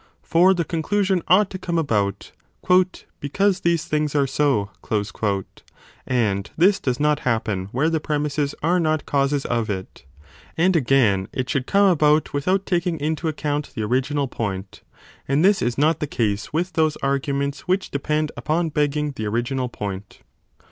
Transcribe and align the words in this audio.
For 0.23 0.55
the 0.55 0.65
conclusion 0.65 1.21
ought 1.27 1.51
to 1.51 1.59
come 1.59 1.77
about 1.77 2.31
3 2.65 2.83
because 3.19 3.59
these 3.59 3.85
things 3.85 4.15
are 4.15 4.25
so, 4.25 4.71
4 4.83 5.45
and 6.07 6.49
this 6.57 6.79
does 6.79 6.99
not 6.99 7.17
25 7.19 7.31
happen 7.31 7.65
where 7.71 7.87
the 7.87 7.99
premisses 7.99 8.55
are 8.63 8.79
not 8.79 9.05
causes 9.05 9.45
of 9.45 9.69
it: 9.69 10.03
and 10.57 10.75
again 10.75 11.27
it 11.31 11.51
should 11.51 11.67
come 11.67 11.87
about 11.91 12.33
without 12.33 12.65
taking 12.65 12.99
into 12.99 13.27
account 13.27 13.73
the 13.75 13.83
original 13.83 14.27
point, 14.27 14.81
and 15.27 15.45
this 15.45 15.61
is 15.61 15.77
not 15.77 15.99
the 15.99 16.07
case 16.07 16.51
with 16.51 16.73
those 16.73 16.95
arguments 17.03 17.67
which 17.67 17.91
depend 17.91 18.31
upon 18.35 18.69
begging 18.69 19.11
the 19.11 19.27
original 19.27 19.69
point. 19.69 20.21